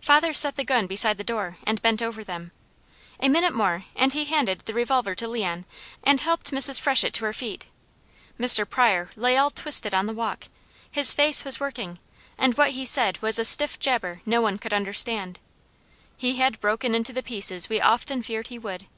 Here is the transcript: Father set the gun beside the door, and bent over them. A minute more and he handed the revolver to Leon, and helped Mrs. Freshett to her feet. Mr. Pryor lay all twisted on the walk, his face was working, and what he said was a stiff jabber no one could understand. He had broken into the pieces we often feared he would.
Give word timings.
Father 0.00 0.32
set 0.32 0.56
the 0.56 0.64
gun 0.64 0.88
beside 0.88 1.16
the 1.16 1.22
door, 1.22 1.58
and 1.64 1.80
bent 1.80 2.02
over 2.02 2.24
them. 2.24 2.50
A 3.20 3.28
minute 3.28 3.54
more 3.54 3.84
and 3.94 4.12
he 4.14 4.24
handed 4.24 4.62
the 4.64 4.74
revolver 4.74 5.14
to 5.14 5.28
Leon, 5.28 5.64
and 6.02 6.20
helped 6.22 6.50
Mrs. 6.50 6.80
Freshett 6.80 7.12
to 7.14 7.24
her 7.24 7.32
feet. 7.32 7.66
Mr. 8.36 8.68
Pryor 8.68 9.12
lay 9.14 9.36
all 9.36 9.48
twisted 9.50 9.94
on 9.94 10.06
the 10.06 10.12
walk, 10.12 10.46
his 10.90 11.14
face 11.14 11.44
was 11.44 11.60
working, 11.60 12.00
and 12.36 12.56
what 12.56 12.70
he 12.72 12.84
said 12.84 13.22
was 13.22 13.38
a 13.38 13.44
stiff 13.44 13.78
jabber 13.78 14.22
no 14.26 14.40
one 14.40 14.58
could 14.58 14.74
understand. 14.74 15.38
He 16.16 16.34
had 16.38 16.58
broken 16.58 16.92
into 16.92 17.12
the 17.12 17.22
pieces 17.22 17.68
we 17.68 17.80
often 17.80 18.24
feared 18.24 18.48
he 18.48 18.58
would. 18.58 18.88